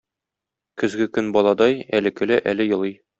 [0.83, 2.97] Көзгe көн бaлaдaй: әлe көлә, әлe елый.